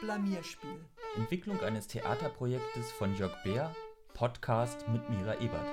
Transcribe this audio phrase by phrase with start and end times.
[0.00, 0.84] Blamierspiel.
[1.16, 3.74] Entwicklung eines Theaterprojektes von Jörg Beer,
[4.12, 5.66] Podcast mit Mira Ebert.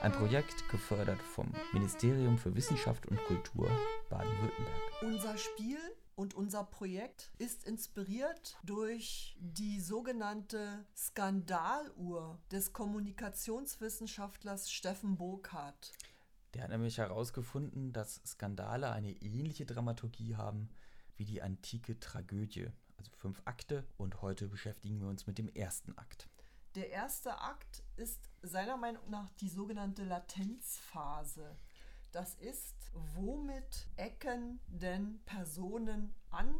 [0.00, 3.70] Ein Projekt gefördert vom Ministerium für Wissenschaft und Kultur
[4.10, 5.02] Baden-Württemberg.
[5.02, 5.78] Unser Spiel
[6.14, 15.92] und unser Projekt ist inspiriert durch die sogenannte Skandaluhr des Kommunikationswissenschaftlers Steffen Burkhardt.
[16.54, 20.68] Der hat nämlich herausgefunden, dass Skandale eine ähnliche Dramaturgie haben
[21.16, 22.68] wie die antike Tragödie.
[23.02, 26.28] Also fünf Akte und heute beschäftigen wir uns mit dem ersten Akt.
[26.76, 31.56] Der erste Akt ist seiner Meinung nach die sogenannte Latenzphase.
[32.12, 36.54] Das ist, womit ecken denn Personen an?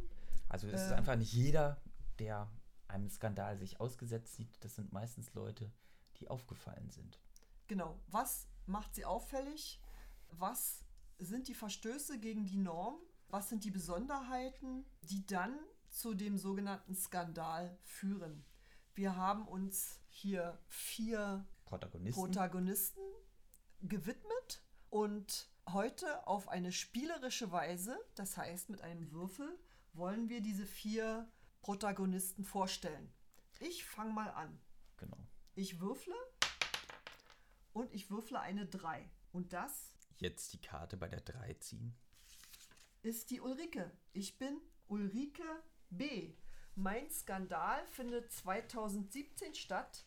[0.49, 0.95] Also es ist Äh.
[0.95, 1.81] einfach nicht jeder,
[2.19, 2.51] der
[2.89, 4.65] einem Skandal sich ausgesetzt sieht.
[4.65, 5.71] Das sind meistens Leute,
[6.17, 7.21] die aufgefallen sind.
[7.69, 9.81] Genau, was macht sie auffällig?
[10.31, 10.85] Was
[11.21, 12.97] sind die Verstöße gegen die Norm?
[13.29, 15.57] Was sind die Besonderheiten, die dann
[15.93, 18.45] zu dem sogenannten Skandal führen?
[18.95, 22.21] Wir haben uns hier vier Protagonisten.
[22.21, 23.03] Protagonisten
[23.81, 29.59] gewidmet und heute auf eine spielerische Weise, das heißt mit einem Würfel,
[29.93, 31.31] wollen wir diese vier
[31.61, 33.13] Protagonisten vorstellen.
[33.61, 34.61] Ich fange mal an.
[34.97, 35.19] genau.
[35.55, 36.15] Ich würfle
[37.73, 39.09] und ich würfle eine 3.
[39.33, 41.95] Und das Jetzt die Karte bei der 3 ziehen.
[43.03, 43.91] ist die Ulrike.
[44.13, 45.43] Ich bin Ulrike
[45.97, 46.35] B.
[46.75, 50.07] Mein Skandal findet 2017 statt.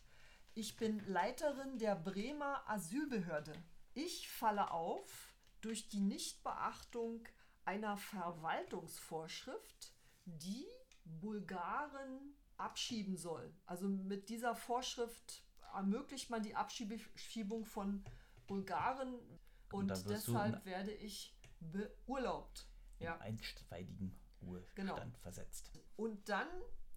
[0.54, 3.52] Ich bin Leiterin der Bremer Asylbehörde.
[3.94, 7.26] Ich falle auf durch die Nichtbeachtung
[7.64, 9.92] einer Verwaltungsvorschrift,
[10.24, 10.66] die
[11.04, 13.54] Bulgaren abschieben soll.
[13.66, 18.04] Also mit dieser Vorschrift ermöglicht man die Abschiebung von
[18.46, 19.14] Bulgaren
[19.72, 22.66] Und und, deshalb werde ich beurlaubt.
[22.98, 23.18] Ja.
[23.18, 24.98] einstweiligen Ruhestand Genau.
[25.22, 25.70] versetzt.
[25.96, 26.48] Und dann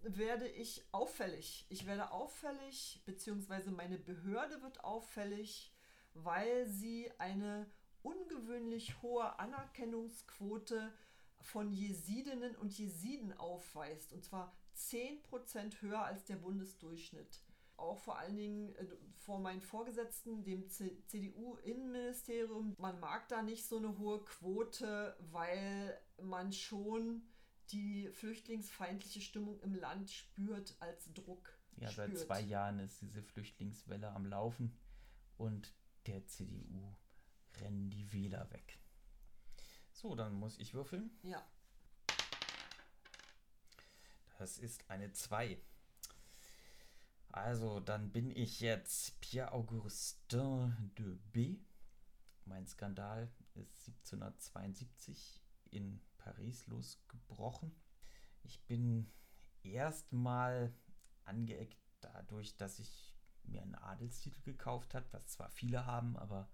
[0.02, 1.66] werde ich auffällig.
[1.68, 5.72] Ich werde auffällig, beziehungsweise meine Behörde wird auffällig,
[6.14, 7.70] weil sie eine
[8.02, 10.92] ungewöhnlich hohe Anerkennungsquote
[11.42, 14.12] von Jesidinnen und Jesiden aufweist.
[14.12, 17.42] Und zwar 10% höher als der Bundesdurchschnitt.
[17.76, 22.74] Auch vor allen Dingen äh, vor meinen Vorgesetzten, dem CDU-Innenministerium.
[22.78, 27.22] Man mag da nicht so eine hohe Quote, weil man schon
[27.72, 31.58] die flüchtlingsfeindliche Stimmung im Land spürt als Druck.
[31.76, 32.26] Ja, seit spürt.
[32.26, 34.76] zwei Jahren ist diese Flüchtlingswelle am Laufen
[35.36, 35.72] und
[36.06, 36.94] der CDU
[37.60, 38.78] rennen die Wähler weg.
[39.92, 41.10] So, dann muss ich würfeln.
[41.22, 41.44] Ja,
[44.40, 45.60] Das ist eine 2.
[47.28, 51.58] Also, dann bin ich jetzt Pierre-Augustin de B.
[52.46, 57.74] Mein Skandal ist 1772 in Paris losgebrochen.
[58.42, 59.10] Ich bin
[59.62, 60.72] erstmal
[61.24, 63.14] angeeckt dadurch, dass ich
[63.44, 66.48] mir einen Adelstitel gekauft habe, was zwar viele haben, aber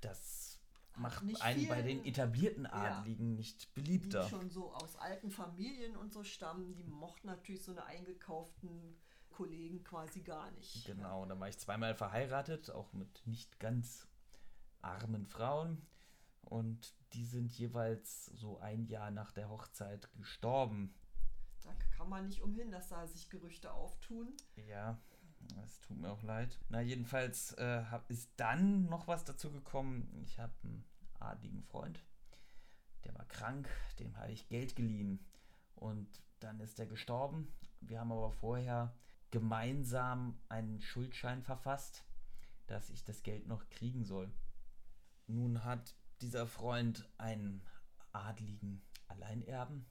[0.00, 0.58] das
[0.96, 2.98] macht nicht einen bei vielen- den etablierten Ja.
[2.98, 4.28] Adligen nicht die beliebter.
[4.28, 8.96] schon so aus alten Familien und so stammen, die mochten natürlich so eine eingekauften
[9.30, 10.84] Kollegen quasi gar nicht.
[10.84, 14.06] Genau, da war ich zweimal verheiratet, auch mit nicht ganz
[14.82, 15.80] armen Frauen.
[16.42, 20.94] Und die sind jeweils so ein Jahr nach der Hochzeit gestorben.
[21.62, 24.36] Da kann man nicht umhin, dass da sich Gerüchte auftun.
[24.56, 24.98] Ja,
[25.64, 26.58] es tut mir auch leid.
[26.68, 30.08] Na, jedenfalls äh, hab, ist dann noch was dazu gekommen.
[30.24, 30.84] Ich habe einen
[31.20, 32.02] adligen Freund,
[33.04, 35.24] der war krank, dem habe ich Geld geliehen.
[35.74, 37.52] Und dann ist er gestorben.
[37.80, 38.94] Wir haben aber vorher
[39.30, 42.04] gemeinsam einen Schuldschein verfasst,
[42.66, 44.32] dass ich das Geld noch kriegen soll.
[45.26, 47.62] Nun hat dieser Freund einen
[48.12, 49.86] adligen Alleinerben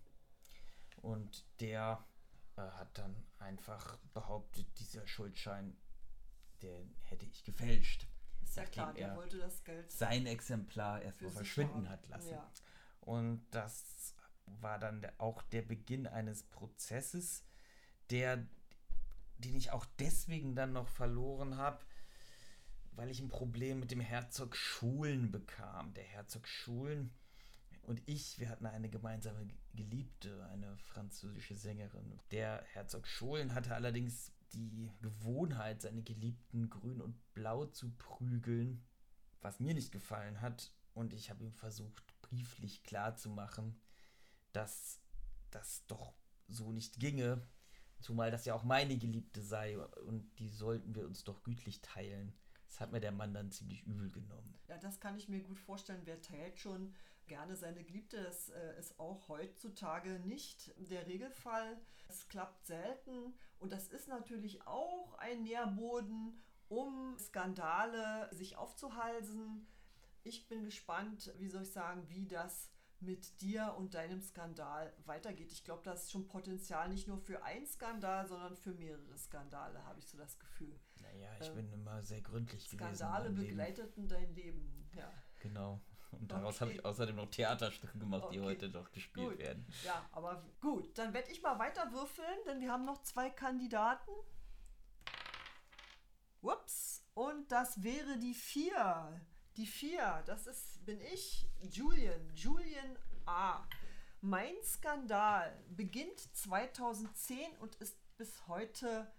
[1.02, 2.04] und der
[2.56, 5.78] äh, hat dann einfach behauptet, dieser Schuldschein,
[6.62, 8.08] den hätte ich gefälscht.
[8.44, 12.32] Ist ja klar, der er wollte das Geld Sein Exemplar erstmal verschwinden hat lassen.
[12.32, 12.52] Ja.
[13.02, 14.16] Und das
[14.46, 17.46] war dann auch der Beginn eines Prozesses,
[18.10, 18.46] der,
[19.38, 21.84] den ich auch deswegen dann noch verloren habe,
[22.94, 25.94] weil ich ein Problem mit dem Herzog Schulen bekam.
[25.94, 27.12] Der Herzog Schulen
[27.84, 32.20] und ich, wir hatten eine gemeinsame Geliebte, eine französische Sängerin.
[32.32, 38.84] Der Herzog Schulen hatte allerdings die Gewohnheit, seine Geliebten grün und blau zu prügeln,
[39.42, 40.72] was mir nicht gefallen hat.
[40.94, 43.80] Und ich habe ihm versucht, brieflich klarzumachen,
[44.52, 45.00] dass
[45.50, 46.14] das doch
[46.48, 47.42] so nicht ginge.
[48.00, 52.34] Zumal das ja auch meine Geliebte sei und die sollten wir uns doch gütlich teilen.
[52.72, 54.58] Das hat mir der Mann dann ziemlich übel genommen.
[54.70, 56.04] Ja, das kann ich mir gut vorstellen.
[56.06, 56.94] Wer teilt schon
[57.28, 58.24] gerne seine Geliebte.
[58.24, 61.78] Das äh, ist auch heutzutage nicht der Regelfall.
[62.08, 69.68] Es klappt selten und das ist natürlich auch ein Nährboden, um Skandale sich aufzuhalsen.
[70.24, 72.71] Ich bin gespannt, wie soll ich sagen, wie das
[73.02, 75.52] mit dir und deinem Skandal weitergeht.
[75.52, 79.84] Ich glaube, das ist schon Potenzial nicht nur für einen Skandal, sondern für mehrere Skandale,
[79.86, 80.80] habe ich so das Gefühl.
[81.02, 82.98] Naja, ich ähm, bin immer sehr gründlich Skandale gewesen.
[82.98, 85.12] Skandale begleiteten dein Leben, ja.
[85.40, 85.82] Genau.
[86.12, 86.62] Und daraus okay.
[86.62, 88.38] habe ich außerdem noch Theaterstücke gemacht, okay.
[88.38, 89.40] die heute noch gespielt gut.
[89.40, 89.66] werden.
[89.84, 94.12] Ja, aber gut, dann werde ich mal weiter würfeln, denn wir haben noch zwei Kandidaten.
[96.42, 99.22] Ups, und das wäre die vier.
[99.58, 103.68] Die vier, das ist, bin ich, Julian, Julian A.
[104.22, 109.12] Mein Skandal beginnt 2010 und ist bis heute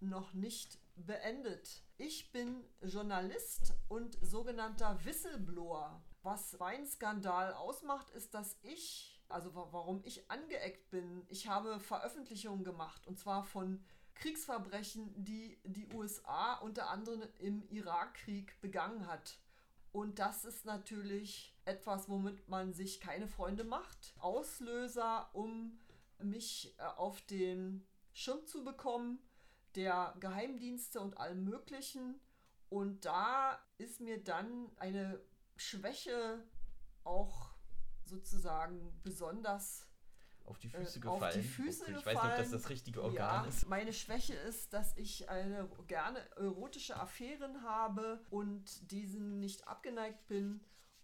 [0.00, 1.84] noch nicht beendet.
[1.96, 6.02] Ich bin Journalist und sogenannter Whistleblower.
[6.22, 12.64] Was mein Skandal ausmacht, ist, dass ich, also warum ich angeeckt bin, ich habe Veröffentlichungen
[12.64, 13.84] gemacht und zwar von
[14.14, 19.38] Kriegsverbrechen, die die USA unter anderem im Irakkrieg begangen hat.
[19.98, 24.14] Und das ist natürlich etwas, womit man sich keine Freunde macht.
[24.20, 25.80] Auslöser, um
[26.20, 29.18] mich äh, auf den Schirm zu bekommen,
[29.74, 32.20] der Geheimdienste und allem Möglichen.
[32.68, 35.20] Und da ist mir dann eine
[35.56, 36.44] Schwäche
[37.02, 37.56] auch
[38.04, 39.87] sozusagen besonders
[40.48, 41.22] auf die Füße gefallen.
[41.22, 42.16] Auf die Füße okay, ich gefallen.
[42.16, 43.68] weiß nicht, ob das das richtige Organ ja, ist.
[43.68, 50.60] Meine Schwäche ist, dass ich eine gerne erotische Affären habe und diesen nicht abgeneigt bin.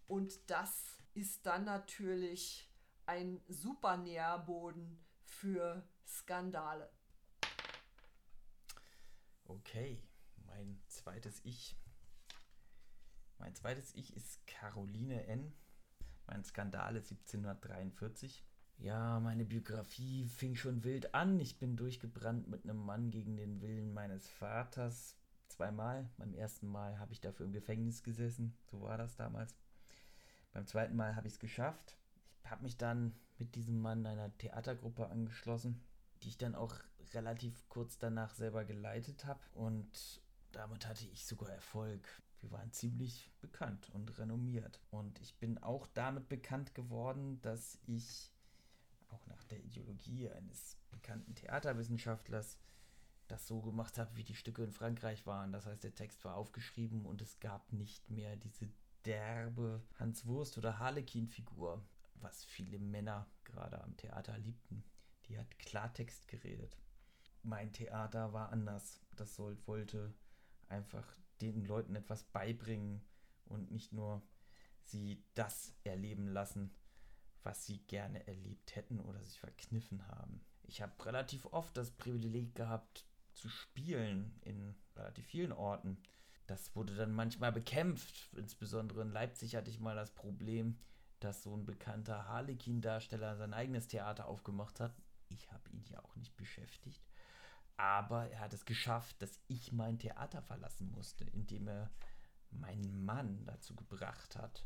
[0.06, 2.70] Und das ist dann natürlich
[3.06, 6.90] ein super Nährboden für Skandale.
[9.44, 10.02] Okay,
[10.46, 11.76] mein zweites Ich.
[13.38, 15.52] Mein zweites Ich ist Caroline N.
[16.26, 18.42] Mein Skandal ist 1743.
[18.78, 21.40] Ja, meine Biografie fing schon wild an.
[21.40, 25.16] Ich bin durchgebrannt mit einem Mann gegen den Willen meines Vaters.
[25.48, 26.10] Zweimal.
[26.16, 28.56] Beim ersten Mal habe ich dafür im Gefängnis gesessen.
[28.70, 29.54] So war das damals.
[30.52, 31.96] Beim zweiten Mal habe ich es geschafft.
[32.44, 35.82] Ich habe mich dann mit diesem Mann einer Theatergruppe angeschlossen,
[36.22, 36.74] die ich dann auch
[37.12, 39.40] relativ kurz danach selber geleitet habe.
[39.54, 40.20] Und
[40.52, 42.06] damit hatte ich sogar Erfolg.
[42.40, 44.80] Wir waren ziemlich bekannt und renommiert.
[44.90, 48.33] Und ich bin auch damit bekannt geworden, dass ich
[49.54, 52.58] der Ideologie eines bekannten Theaterwissenschaftlers
[53.28, 55.52] das so gemacht habe, wie die Stücke in Frankreich waren.
[55.52, 58.68] Das heißt, der Text war aufgeschrieben und es gab nicht mehr diese
[59.06, 61.82] derbe Hans Wurst oder Harlequin-Figur,
[62.16, 64.84] was viele Männer gerade am Theater liebten.
[65.26, 66.76] Die hat Klartext geredet.
[67.42, 69.00] Mein Theater war anders.
[69.16, 70.14] Das soll, wollte
[70.68, 71.06] einfach
[71.40, 73.02] den Leuten etwas beibringen
[73.46, 74.22] und nicht nur
[74.82, 76.74] sie das erleben lassen,
[77.44, 80.44] was sie gerne erlebt hätten oder sich verkniffen haben.
[80.62, 85.98] Ich habe relativ oft das Privileg gehabt, zu spielen in relativ vielen Orten.
[86.46, 88.30] Das wurde dann manchmal bekämpft.
[88.36, 90.78] Insbesondere in Leipzig hatte ich mal das Problem,
[91.20, 94.94] dass so ein bekannter Harlequin-Darsteller sein eigenes Theater aufgemacht hat.
[95.28, 97.02] Ich habe ihn ja auch nicht beschäftigt.
[97.76, 101.90] Aber er hat es geschafft, dass ich mein Theater verlassen musste, indem er
[102.50, 104.64] meinen Mann dazu gebracht hat,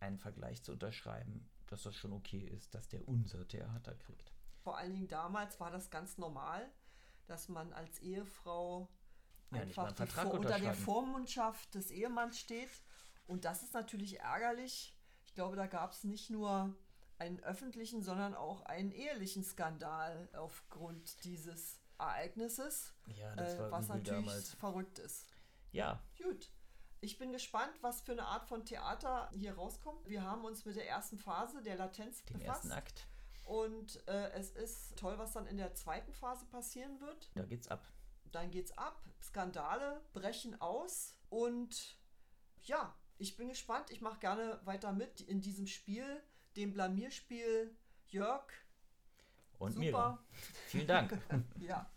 [0.00, 4.32] einen Vergleich zu unterschreiben, dass das schon okay ist, dass der unser Theater kriegt.
[4.60, 6.70] Vor allen Dingen damals war das ganz normal,
[7.26, 8.88] dass man als Ehefrau
[9.52, 12.70] ja, einfach Vor unter der Vormundschaft des Ehemanns steht.
[13.26, 14.96] Und das ist natürlich ärgerlich.
[15.26, 16.74] Ich glaube, da gab es nicht nur
[17.18, 24.54] einen öffentlichen, sondern auch einen ehelichen Skandal aufgrund dieses Ereignisses, ja, äh, was natürlich damals.
[24.54, 25.26] verrückt ist.
[25.72, 26.02] Ja.
[26.22, 26.50] Gut.
[27.00, 30.08] Ich bin gespannt, was für eine Art von Theater hier rauskommt.
[30.08, 32.64] Wir haben uns mit der ersten Phase der Latenz Den befasst.
[32.64, 33.06] ersten Akt.
[33.44, 37.30] Und äh, es ist toll, was dann in der zweiten Phase passieren wird.
[37.34, 37.86] Da geht's ab.
[38.32, 39.00] Dann geht's ab.
[39.22, 41.14] Skandale brechen aus.
[41.30, 41.96] Und
[42.64, 43.90] ja, ich bin gespannt.
[43.90, 46.22] Ich mache gerne weiter mit in diesem Spiel,
[46.56, 47.74] dem Blamierspiel.
[48.08, 48.44] Jörg.
[49.58, 49.80] Und Super.
[49.84, 50.18] Mira.
[50.66, 51.18] Vielen Dank.
[51.60, 51.90] ja.